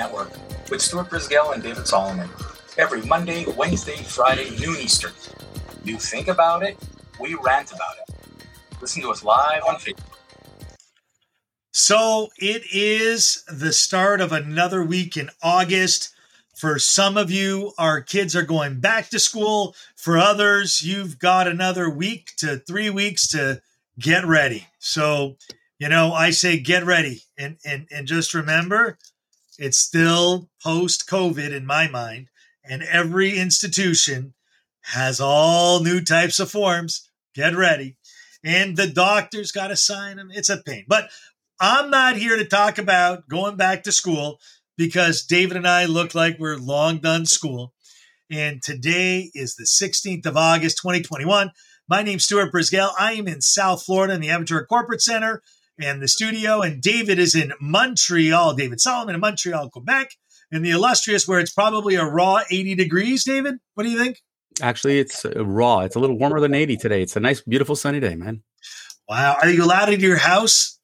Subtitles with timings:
[0.00, 0.30] Network
[0.70, 2.26] with Stuart Brisgel and David Solomon
[2.78, 5.12] every Monday, Wednesday, Friday, noon Eastern.
[5.84, 6.78] You think about it,
[7.20, 8.14] we rant about it.
[8.80, 10.16] Listen to us live on Facebook.
[11.70, 16.14] So it is the start of another week in August.
[16.56, 19.76] For some of you, our kids are going back to school.
[19.96, 23.60] For others, you've got another week to three weeks to
[23.98, 24.66] get ready.
[24.78, 25.36] So,
[25.78, 28.96] you know, I say get ready and and and just remember
[29.60, 32.28] it's still post COVID in my mind,
[32.64, 34.32] and every institution
[34.80, 37.10] has all new types of forms.
[37.34, 37.96] Get ready.
[38.42, 40.30] And the doctor's got to sign them.
[40.32, 40.86] It's a pain.
[40.88, 41.10] But
[41.60, 44.40] I'm not here to talk about going back to school
[44.78, 47.74] because David and I look like we're long done school.
[48.30, 51.50] And today is the 16th of August, 2021.
[51.86, 52.92] My name's Stuart Brisgel.
[52.98, 55.42] I am in South Florida in the Aventura Corporate Center
[55.82, 56.62] and the studio.
[56.62, 60.10] And David is in Montreal, David Solomon in Montreal, Quebec,
[60.50, 63.24] in the illustrious where it's probably a raw 80 degrees.
[63.24, 64.20] David, what do you think?
[64.60, 65.80] Actually, it's uh, raw.
[65.80, 67.02] It's a little warmer than 80 today.
[67.02, 68.42] It's a nice, beautiful sunny day, man.
[69.08, 69.36] Wow.
[69.40, 70.79] Are you allowed into your house?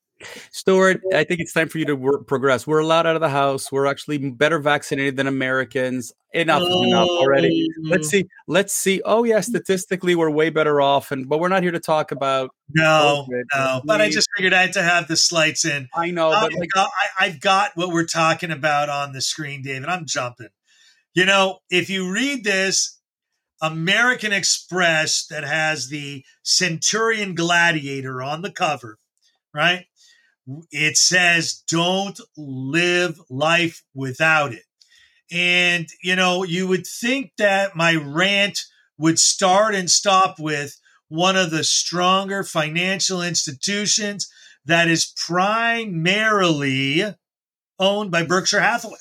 [0.51, 2.67] Stuart, I think it's time for you to work, progress.
[2.67, 3.71] We're allowed out of the house.
[3.71, 6.13] We're actually better vaccinated than Americans.
[6.33, 7.69] Enough is enough already.
[7.83, 8.11] Let's oh.
[8.11, 8.25] see.
[8.47, 9.03] Let's see.
[9.05, 9.45] Oh yeah, mm.
[9.45, 12.51] statistically we're way better off, and but we're not here to talk about.
[12.71, 13.43] No, COVID.
[13.55, 13.81] no.
[13.85, 15.89] But I just figured I had to have the slights in.
[15.95, 19.21] I know, I've but like, got, I, I've got what we're talking about on the
[19.21, 19.89] screen, David.
[19.89, 20.49] I'm jumping.
[21.15, 22.99] You know, if you read this,
[23.63, 28.99] American Express that has the Centurion Gladiator on the cover,
[29.55, 29.87] right?
[30.71, 34.63] It says, don't live life without it.
[35.33, 38.61] And, you know, you would think that my rant
[38.97, 44.31] would start and stop with one of the stronger financial institutions
[44.65, 47.05] that is primarily
[47.79, 48.99] owned by Berkshire Hathaway,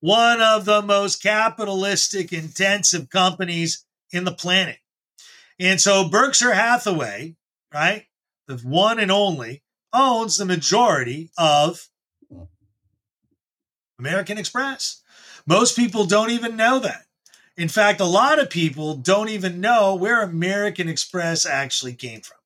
[0.00, 4.78] one of the most capitalistic intensive companies in the planet.
[5.58, 7.36] And so Berkshire Hathaway,
[7.72, 8.04] right,
[8.46, 11.88] the one and only, owns the majority of
[13.98, 15.02] American Express.
[15.46, 17.06] Most people don't even know that.
[17.56, 22.38] In fact, a lot of people don't even know where American Express actually came from.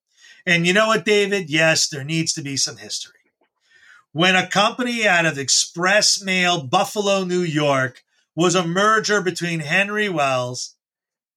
[0.46, 1.48] And you know what, David?
[1.48, 3.12] Yes, there needs to be some history.
[4.12, 8.02] When a company out of Express Mail, Buffalo, New York,
[8.36, 10.74] was a merger between Henry Wells,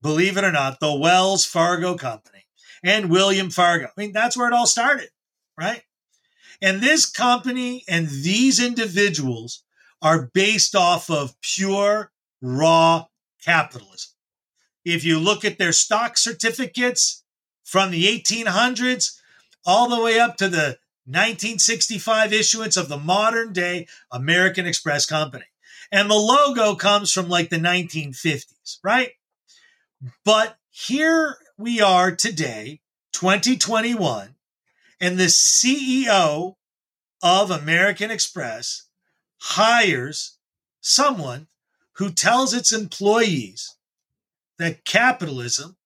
[0.01, 2.45] believe it or not, the Wells Fargo Company,
[2.83, 3.85] and William Fargo.
[3.85, 5.09] I mean, that's where it all started,
[5.57, 5.83] right?
[6.61, 9.63] And this company and these individuals
[10.01, 13.05] are based off of pure raw
[13.43, 14.11] capitalism.
[14.85, 17.23] If you look at their stock certificates
[17.63, 19.19] from the 1800s
[19.65, 25.45] all the way up to the 1965 issuance of the modern day American Express Company.
[25.91, 29.11] And the logo comes from like the 1950s, right?
[30.25, 32.81] But here we are today,
[33.13, 34.35] 2021,
[34.99, 36.55] and the CEO
[37.21, 38.87] of American Express
[39.39, 40.37] hires
[40.81, 41.47] someone
[41.93, 43.75] who tells its employees
[44.57, 45.77] that capitalism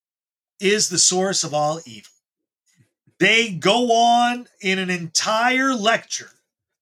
[0.59, 2.11] is the source of all evil.
[3.19, 6.31] They go on in an entire lecture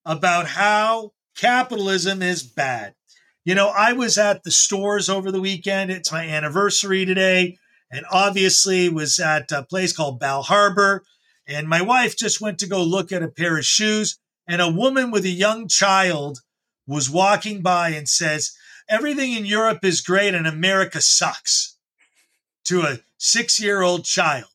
[0.06, 2.96] about how capitalism is bad.
[3.46, 5.92] You know, I was at the stores over the weekend.
[5.92, 7.58] It's my anniversary today,
[7.92, 11.04] and obviously was at a place called Bal Harbour.
[11.50, 14.70] And my wife just went to go look at a pair of shoes, and a
[14.70, 16.42] woman with a young child
[16.86, 18.52] was walking by and says,
[18.88, 21.76] Everything in Europe is great and America sucks
[22.66, 24.50] to a six year old child.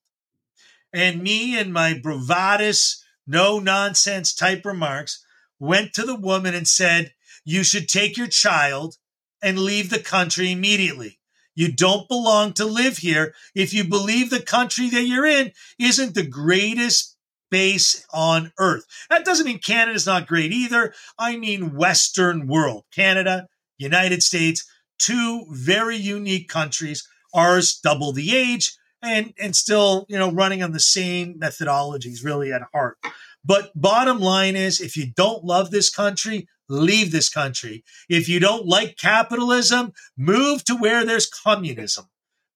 [0.93, 5.25] And me and my bravadous, no nonsense type remarks
[5.59, 7.13] went to the woman and said,
[7.45, 8.99] You should take your child
[9.43, 11.19] and leave the country immediately.
[11.55, 16.15] You don't belong to live here if you believe the country that you're in isn't
[16.15, 17.17] the greatest
[17.51, 18.85] base on earth.
[19.11, 20.93] That doesn't mean Canada's not great either.
[21.19, 22.85] I mean Western world.
[22.93, 23.47] Canada,
[23.79, 24.69] United States,
[24.99, 27.07] two very unique countries.
[27.33, 32.53] Ours double the age and and still, you know, running on the same methodologies really
[32.53, 32.97] at heart.
[33.45, 37.85] But bottom line is if you don't love this country, leave this country.
[38.09, 42.07] If you don't like capitalism, move to where there's communism.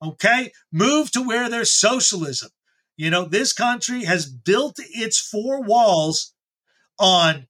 [0.02, 0.52] Okay?
[0.72, 2.50] Move to where there's socialism.
[2.96, 6.34] You know, this country has built its four walls
[6.98, 7.46] on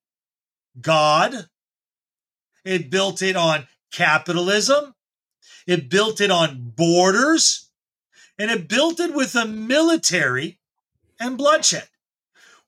[0.81, 1.49] God.
[2.65, 4.95] It built it on capitalism.
[5.67, 7.71] It built it on borders.
[8.39, 10.61] And it built it with a military
[11.19, 11.89] and bloodshed.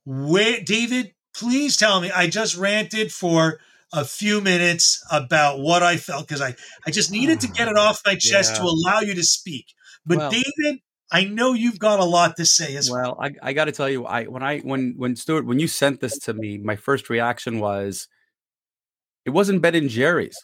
[0.05, 3.61] Wait, David, please tell me, I just ranted for
[3.93, 6.55] a few minutes about what I felt because I,
[6.87, 7.81] I just needed to get it mm.
[7.81, 8.59] off my chest Yeah.
[8.61, 9.67] to allow you to speak.
[10.07, 10.81] But Well- David,
[11.13, 13.17] I know you've got a lot to say as well.
[13.19, 15.67] Well, I, I got to tell you, I when I when when Stuart when you
[15.67, 18.07] sent this to me, my first reaction was,
[19.25, 20.37] it wasn't Ben and Jerry's.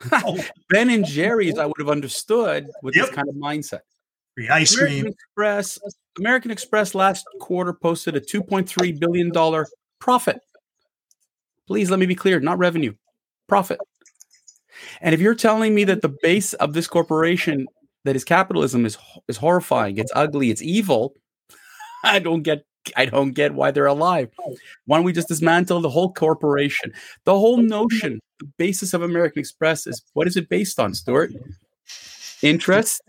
[0.12, 0.38] Oh,
[0.68, 1.62] Ben and oh, Jerry's, oh.
[1.62, 3.06] I would have understood with Yep.
[3.06, 3.80] this kind of mindset.
[4.36, 5.12] free ice American cream.
[5.14, 5.78] Express,
[6.18, 9.66] American Express last quarter posted a 2.3 billion dollar
[10.00, 10.38] profit.
[11.66, 12.94] Please let me be clear, not revenue,
[13.48, 13.78] profit.
[15.00, 17.66] And if you're telling me that the base of this corporation
[18.04, 21.14] that is capitalism is is horrifying, it's ugly, it's evil,
[22.04, 22.64] I don't get
[22.96, 24.30] I don't get why they're alive.
[24.84, 26.92] Why don't we just dismantle the whole corporation?
[27.24, 31.32] The whole notion, the basis of American Express is what is it based on, Stuart?
[32.42, 33.00] Interest,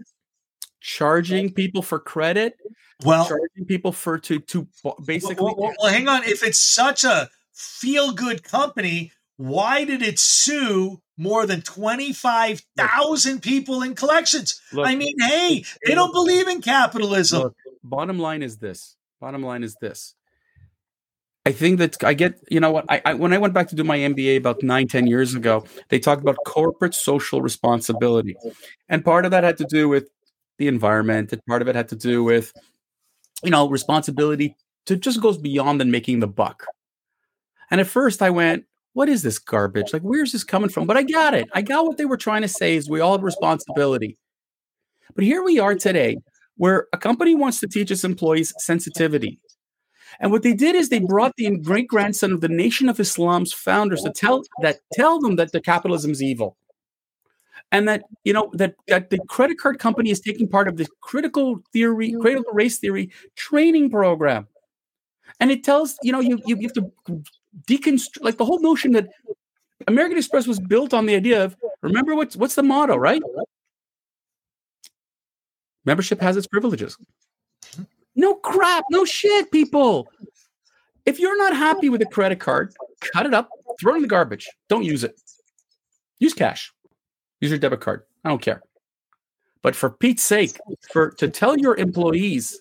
[0.80, 2.56] charging people for credit,
[3.04, 4.68] Well, charging people for to to
[5.06, 6.24] basically well, well, well, hang on.
[6.24, 13.82] If it's such a feel good company, why did it sue more than 25,000 people
[13.82, 14.62] in collections?
[14.72, 17.44] Look, I mean, hey, they don't believe in capitalism.
[17.44, 18.96] Look, bottom line is this.
[19.20, 20.16] Bottom line is this.
[21.48, 22.86] I think that I get, you know what?
[22.90, 25.66] I, I when I went back to do my MBA about nine, ten years ago,
[25.90, 28.36] they talked about corporate social responsibility.
[28.90, 30.10] And part of that had to do with
[30.58, 32.52] the environment, and part of it had to do with,
[33.44, 34.56] you know, responsibility
[34.88, 36.66] to just goes beyond than making the buck.
[37.76, 38.64] And at first I went,
[38.94, 39.92] what is this garbage?
[39.92, 40.88] Like, where's this coming from?
[40.88, 41.50] But I got it.
[41.54, 44.18] I got what they were trying to say is we all have responsibility.
[45.14, 46.16] But here we are today
[46.56, 49.42] where a company wants to teach its employees sensitivity.
[50.22, 53.52] And what they did is they brought the great grandson of the Nation of Islam's
[53.52, 56.56] founders to tell that tell them that the capitalism is evil.
[57.74, 60.88] And that you know that, that the credit card company is taking part of the
[61.02, 64.48] critical theory, critical race theory training program.
[65.42, 66.92] And it tells, you know, you, you, you have to
[67.68, 69.10] deconstruct like the whole notion that
[69.88, 73.22] American Express was built on the idea of remember what's what's the motto, right?
[75.86, 76.98] Membership has its privileges.
[78.16, 80.08] No crap, no shit, people.
[81.06, 82.74] If you're not happy with a credit card,
[83.14, 83.50] cut it up,
[83.80, 84.50] throw it in the garbage.
[84.70, 85.20] Don't use it.
[86.20, 86.74] Use cash.
[87.42, 88.04] Use your debit card.
[88.24, 88.64] I don't care.
[89.62, 90.58] But for Pete's sake,
[90.92, 92.60] for to tell your employees,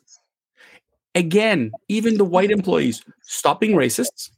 [1.15, 4.31] again, even the white employees, stop being racists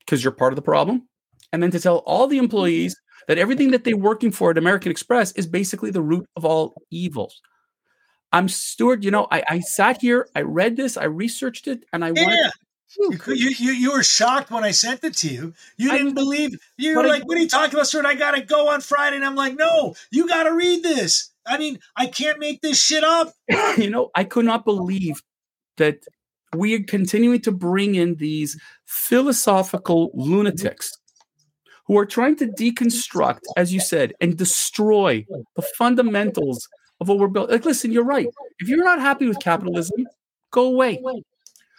[0.00, 1.08] because you're part of the problem.
[1.52, 2.44] And then to tell all the mm-hmm.
[2.44, 2.96] employees
[3.28, 6.74] that everything that they're working for at American Express is basically the root of all
[6.90, 7.40] evils.
[8.32, 9.02] I'm Stuart.
[9.02, 12.36] You know, I, I sat here, I read this, I researched it, and I wanted.
[12.36, 12.50] Yeah.
[12.98, 15.54] You, you, you, you were shocked when I sent it to you.
[15.76, 16.58] You didn't believe.
[16.76, 18.68] You were I- like, "What are you talking about, sir?" And I got to go
[18.68, 22.40] on Friday, and I'm like, "No, you got to read this." I mean, I can't
[22.40, 23.32] make this shit up.
[23.76, 25.22] you know, I could not believe
[25.76, 26.04] that
[26.54, 30.92] we are continuing to bring in these philosophical lunatics
[31.86, 35.24] who are trying to deconstruct, as you said, and destroy
[35.56, 36.68] the fundamentals
[37.00, 37.50] of what we're built.
[37.50, 38.28] Like, listen, you're right.
[38.58, 40.06] If you're not happy with capitalism,
[40.50, 41.02] go away.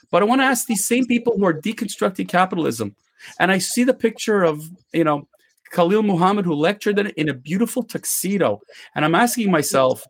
[0.09, 2.95] But I want to ask these same people who are deconstructing capitalism,
[3.39, 5.27] and I see the picture of, you know,
[5.71, 8.61] Khalil Muhammad who lectured in, in a beautiful tuxedo.
[8.93, 10.05] And I'm asking myself,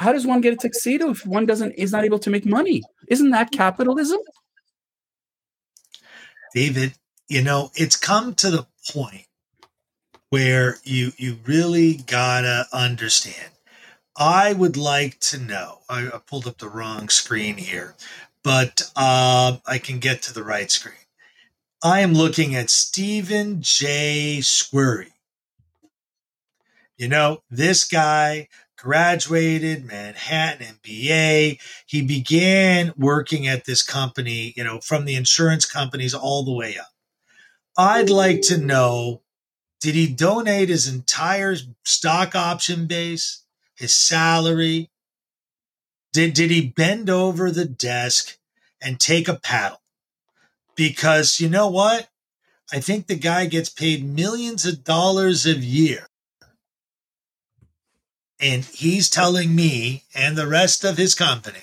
[0.00, 2.82] how does one get a tuxedo if one doesn't is not able to make money?
[3.08, 4.18] Isn't that capitalism?
[6.54, 6.94] David,
[7.28, 9.26] you know, it's come to the point
[10.30, 13.52] where you you really gotta understand.
[14.16, 15.80] I would like to know.
[15.88, 17.94] I, I pulled up the wrong screen here,
[18.42, 20.94] but um, I can get to the right screen.
[21.82, 24.38] I am looking at Stephen J.
[24.40, 25.12] Squeri.
[26.96, 28.48] You know, this guy
[28.80, 31.60] graduated Manhattan MBA.
[31.86, 36.78] He began working at this company, you know, from the insurance companies all the way
[36.78, 36.88] up.
[37.76, 39.22] I'd like to know
[39.80, 43.44] did he donate his entire stock option base,
[43.74, 44.90] his salary?
[46.12, 48.36] Did, did he bend over the desk
[48.82, 49.80] and take a paddle?
[50.76, 52.08] Because you know what?
[52.72, 56.09] I think the guy gets paid millions of dollars a year.
[58.40, 61.58] And he's telling me and the rest of his company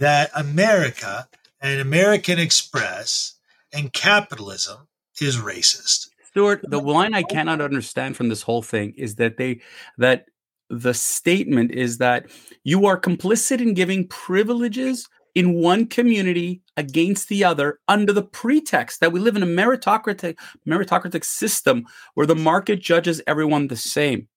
[0.00, 1.28] that America
[1.60, 3.34] and American Express
[3.72, 4.88] and capitalism
[5.20, 6.08] is racist.
[6.28, 9.60] Stuart, the line I cannot understand from this whole thing is that they
[9.96, 10.26] that
[10.70, 12.26] the statement is that
[12.62, 19.00] you are complicit in giving privileges in one community against the other under the pretext
[19.00, 24.28] that we live in a meritocratic meritocratic system where the market judges everyone the same.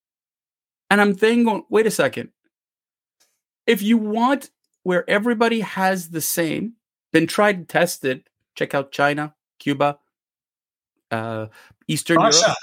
[0.92, 2.32] And I'm thinking, wait a second.
[3.66, 4.50] If you want
[4.84, 6.74] where everybody has the same,
[7.14, 8.28] then try to test it.
[8.56, 10.00] Check out China, Cuba,
[11.10, 11.46] uh,
[11.88, 12.54] Eastern Russia.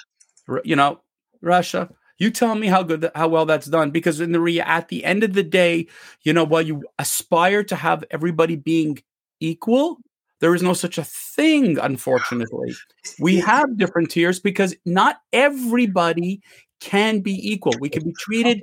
[0.46, 1.00] Europe, you know,
[1.40, 1.88] Russia.
[2.18, 3.92] You tell me how good, how well that's done.
[3.92, 5.86] Because in the re- at the end of the day,
[6.22, 9.02] you know, while you aspire to have everybody being
[9.40, 10.00] equal,
[10.40, 11.78] there is no such a thing.
[11.78, 12.74] Unfortunately,
[13.18, 16.42] we have different tiers because not everybody
[16.80, 17.78] can be equal.
[17.78, 18.62] We can be treated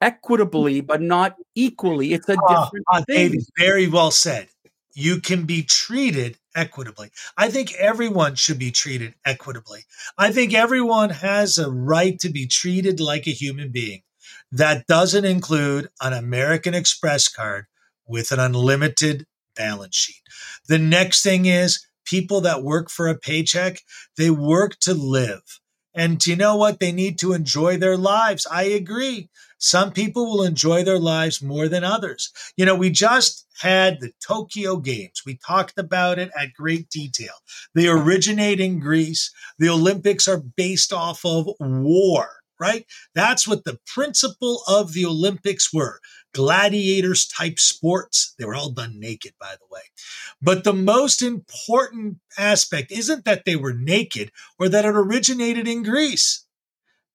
[0.00, 2.12] equitably, but not equally.
[2.12, 3.16] It's a Ah, different ah, thing.
[3.30, 4.48] David, very well said.
[4.94, 7.10] You can be treated equitably.
[7.36, 9.84] I think everyone should be treated equitably.
[10.16, 14.02] I think everyone has a right to be treated like a human being.
[14.52, 17.66] That doesn't include an American Express card
[18.06, 20.22] with an unlimited balance sheet.
[20.68, 23.80] The next thing is people that work for a paycheck,
[24.16, 25.42] they work to live.
[25.94, 26.80] And you know what?
[26.80, 28.46] They need to enjoy their lives.
[28.50, 29.30] I agree.
[29.58, 32.32] Some people will enjoy their lives more than others.
[32.56, 35.22] You know, we just had the Tokyo Games.
[35.24, 37.34] We talked about it at great detail.
[37.74, 39.32] They originate in Greece.
[39.58, 42.86] The Olympics are based off of war, right?
[43.14, 46.00] That's what the principle of the Olympics were
[46.34, 48.34] gladiators type sports.
[48.38, 49.82] They were all done naked, by the way.
[50.42, 55.82] But the most important aspect isn't that they were naked or that it originated in
[55.82, 56.44] Greece.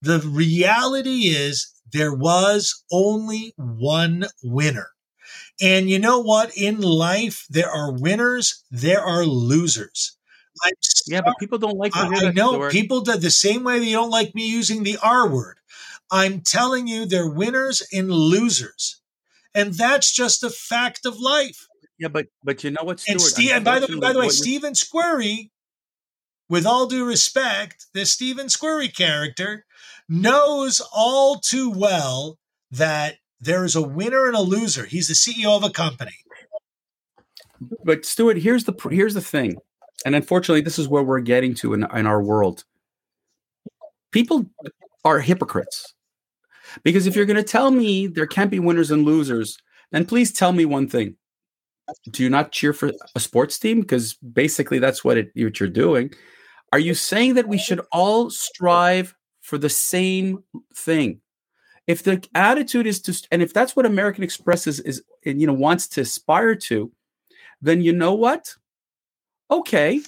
[0.01, 4.87] The reality is there was only one winner.
[5.61, 6.55] And you know what?
[6.55, 10.17] In life, there are winners, there are losers.
[10.63, 10.73] I'm
[11.07, 12.71] Yeah, but people don't like to hear I, I know Stuart.
[12.71, 15.57] people do the same way they don't like me using the R word.
[16.11, 19.01] I'm telling you, they're winners and losers.
[19.53, 21.67] And that's just a fact of life.
[21.97, 23.13] Yeah, but but you know what, Stuart?
[23.13, 25.51] And, Steve, and by the way, by the way, Stephen you're- Squeri,
[26.47, 29.65] with all due respect, this Stephen Squeri character
[30.07, 32.37] knows all too well
[32.71, 34.85] that there is a winner and a loser.
[34.85, 36.15] He's the CEO of a company.
[37.83, 39.57] but Stuart, here's the here's the thing,
[40.05, 42.63] and unfortunately, this is where we're getting to in, in our world.
[44.11, 44.45] People
[45.05, 45.93] are hypocrites
[46.83, 49.57] because if you're going to tell me there can't be winners and losers,
[49.91, 51.15] then please tell me one thing:
[52.11, 53.81] Do you not cheer for a sports team?
[53.81, 56.13] Because basically, that's what it what you're doing.
[56.71, 60.43] Are you saying that we should all strive for the same
[60.75, 61.21] thing?
[61.87, 65.53] If the attitude is to, and if that's what American Express is, is you know
[65.53, 66.91] wants to aspire to,
[67.61, 68.55] then you know what?
[69.51, 70.01] Okay,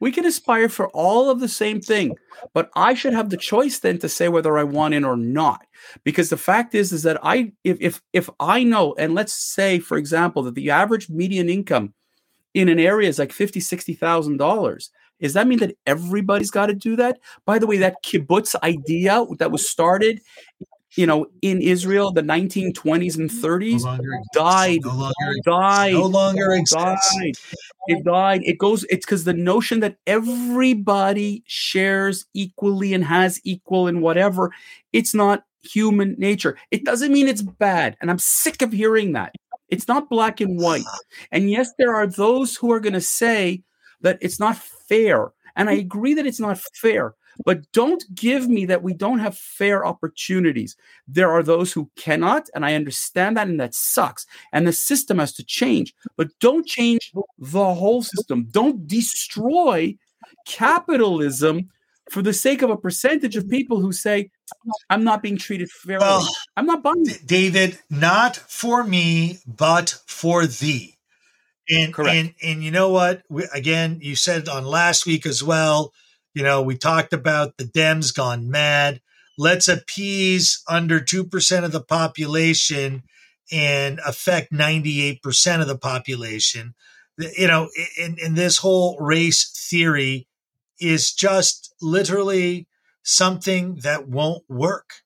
[0.00, 2.16] we can aspire for all of the same thing,
[2.54, 5.66] but I should have the choice then to say whether I want in or not.
[6.04, 9.78] Because the fact is, is that I if if if I know, and let's say,
[9.78, 11.92] for example, that the average median income
[12.54, 14.90] in an area is like fifty, sixty thousand dollars.
[15.20, 17.18] Does that mean that everybody's got to do that?
[17.44, 20.22] By the way, that kibbutz idea that was started,
[20.96, 23.82] you know, in Israel, the 1920s and 30s,
[24.34, 25.92] died No longer, died.
[25.92, 27.32] no longer died.
[27.86, 28.42] It died.
[28.44, 28.84] It goes.
[28.90, 34.50] It's because the notion that everybody shares equally and has equal in whatever.
[34.92, 36.56] It's not human nature.
[36.70, 39.34] It doesn't mean it's bad, and I'm sick of hearing that.
[39.68, 40.84] It's not black and white.
[41.30, 43.62] And yes, there are those who are going to say
[44.00, 45.80] that it's not fair, and I mm.
[45.80, 47.14] agree that it's not fair.
[47.44, 50.76] But don't give me that we don't have fair opportunities.
[51.08, 54.26] There are those who cannot, and I understand that, and that sucks.
[54.52, 55.94] And the system has to change.
[56.16, 58.48] But don't change the whole system.
[58.50, 59.96] Don't destroy
[60.46, 61.70] capitalism
[62.10, 64.30] for the sake of a percentage of people who say,
[64.90, 66.04] I'm not being treated fairly.
[66.04, 67.26] Well, I'm not buying it.
[67.26, 70.96] David, not for me, but for thee.
[71.68, 72.16] And Correct.
[72.16, 73.22] and and you know what?
[73.28, 75.92] We, again, you said on last week as well.
[76.34, 79.00] You know, we talked about the Dems gone mad.
[79.38, 83.04] Let's appease under two percent of the population
[83.50, 86.74] and affect ninety eight percent of the population.
[87.18, 87.68] You know,
[87.98, 90.28] in in this whole race theory
[90.78, 92.68] is just literally
[93.02, 95.02] something that won't work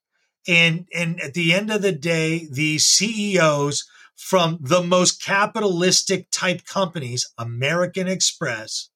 [0.47, 6.65] and and at the end of the day the CEOs from the most capitalistic type
[6.65, 8.89] companies American Express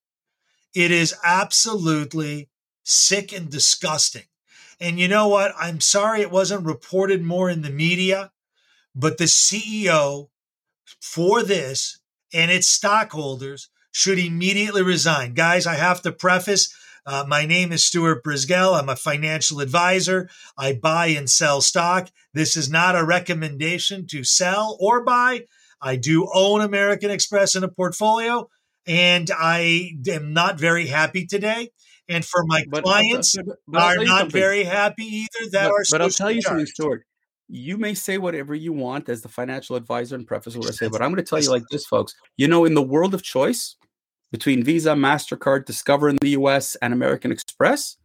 [0.73, 2.49] it is absolutely
[2.83, 4.23] sick and disgusting
[4.79, 8.31] and you know what I'm sorry it wasn't reported more in the media
[8.95, 10.29] but the CEO
[11.01, 11.99] for this
[12.33, 16.73] and its stockholders should immediately resign guys I have to preface
[17.05, 18.77] uh, my name is Stuart Brisgel.
[18.77, 20.29] I'm a financial advisor.
[20.55, 22.11] I buy and sell stock.
[22.35, 25.45] This is not a recommendation to sell or buy.
[25.81, 28.49] I do own American Express in a portfolio,
[28.89, 31.69] and I am not very happy today.
[32.09, 34.31] And for my But- clients but- but are not something.
[34.41, 35.49] very happy either.
[35.51, 36.71] That but, are but I'll tell you be something, charged.
[36.73, 37.05] Stuart.
[37.47, 40.87] You may say whatever you want as the financial advisor and preface what I say,
[40.87, 42.15] but I'm going to tell you like this, folks.
[42.35, 43.75] You know, in the world of choice,
[44.31, 47.97] between Visa, MasterCard, Discover in the US, and American Express.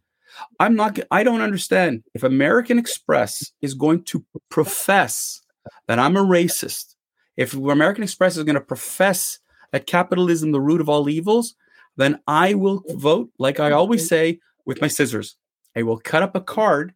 [0.59, 5.41] I'm not, I don't understand if American Express is going to profess
[5.87, 6.95] that I'm a racist,
[7.37, 9.39] if American Express is going to profess
[9.71, 11.55] that capitalism the root of all evils,
[11.97, 15.37] then I will vote, like I always say, with my scissors.
[15.75, 16.93] I will cut up a card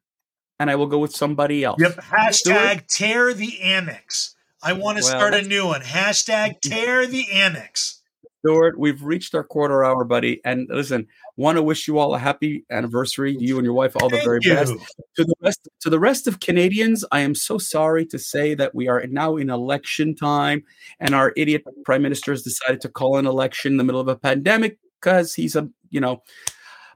[0.60, 1.80] and I will go with somebody else.
[1.80, 1.96] Yep.
[1.98, 4.34] Hashtag tear the Amex.
[4.62, 5.82] I want to well, start a new one.
[5.82, 8.00] Hashtag tear the Amex.
[8.40, 10.42] Stuart, we've reached our quarter hour, buddy.
[10.46, 11.08] And listen,
[11.40, 13.36] want to wish you all a happy anniversary.
[13.40, 14.54] You and your wife, all Thank the very you.
[14.54, 14.74] best.
[15.16, 18.76] To the rest, to the rest of Canadians, I am so sorry to say that
[18.76, 20.64] we are now in election time,
[21.00, 24.10] and our idiot prime minister has decided to call an election in the middle of
[24.10, 26.22] a pandemic because he's a you know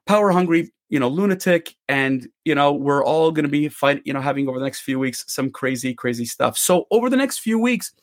[0.05, 4.13] power hungry you know lunatic and you know we're all going to be fight you
[4.13, 7.39] know having over the next few weeks some crazy crazy stuff so over the next
[7.39, 7.93] few weeks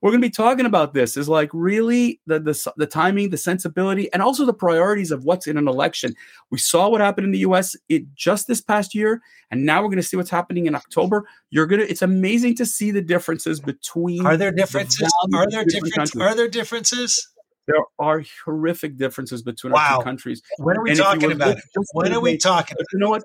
[0.00, 3.36] we're going to be talking about this is like really the, the the timing the
[3.36, 6.14] sensibility and also the priorities of what's in an election
[6.50, 9.88] we saw what happened in the us it just this past year and now we're
[9.88, 13.02] going to see what's happening in october you're going to it's amazing to see the
[13.02, 17.28] differences between are there differences the are there differences are there differences
[17.66, 19.78] there are horrific differences between wow.
[19.78, 20.42] our two countries.
[20.58, 21.64] When are we and talking about it?
[21.92, 22.76] When are we talking?
[22.92, 23.22] You know what?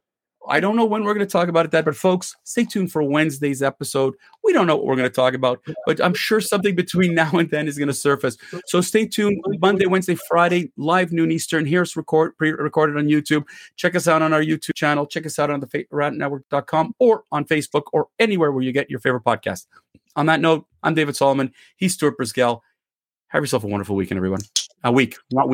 [0.47, 2.91] I don't know when we're going to talk about it, that, but folks, stay tuned
[2.91, 4.15] for Wednesday's episode.
[4.43, 7.31] We don't know what we're going to talk about, but I'm sure something between now
[7.31, 8.37] and then is going to surface.
[8.67, 9.43] So stay tuned.
[9.59, 11.65] Monday, Wednesday, Friday, live noon Eastern.
[11.65, 13.45] Here's record pre-recorded on YouTube.
[13.75, 15.05] Check us out on our YouTube channel.
[15.05, 18.99] Check us out on the rantnetwork.com or on Facebook or anywhere where you get your
[18.99, 19.67] favorite podcast.
[20.15, 21.51] On that note, I'm David Solomon.
[21.75, 22.61] He's Stuart Brisgel.
[23.27, 24.41] Have yourself a wonderful weekend, everyone.
[24.83, 25.53] A week, not week.